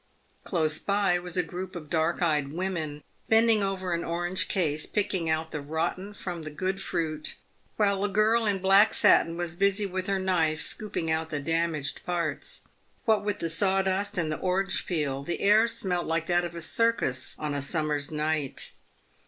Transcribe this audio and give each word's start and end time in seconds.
Close 0.43 0.79
by 0.79 1.19
was 1.19 1.37
a 1.37 1.43
group 1.43 1.75
of 1.75 1.87
dark 1.87 2.23
eyed 2.23 2.53
women 2.53 3.03
bending 3.29 3.61
over 3.61 3.93
an 3.93 4.03
orange 4.03 4.47
case, 4.47 4.87
picking 4.87 5.29
out 5.29 5.51
the 5.51 5.61
rotten 5.61 6.11
from 6.11 6.41
the 6.41 6.49
good 6.49 6.81
fruit, 6.81 7.35
while 7.75 8.03
a 8.03 8.09
girl 8.09 8.47
in 8.47 8.57
black 8.57 8.95
satin 8.95 9.37
was 9.37 9.55
busy 9.55 9.85
with 9.85 10.07
her 10.07 10.17
knife 10.17 10.59
scoop 10.59 10.97
ing 10.97 11.11
out 11.11 11.29
the 11.29 11.39
damaged 11.39 12.03
parts. 12.03 12.63
"What 13.05 13.23
with 13.23 13.37
the 13.37 13.47
sawdust 13.51 14.17
and 14.17 14.31
the 14.31 14.39
orange 14.39 14.87
peel 14.87 15.21
the 15.21 15.39
air 15.39 15.67
smelt 15.67 16.07
like 16.07 16.25
that 16.25 16.45
of 16.45 16.55
a 16.55 16.61
circus 16.61 17.35
on 17.37 17.53
a 17.53 17.61
summer's 17.61 18.09
night. 18.09 18.71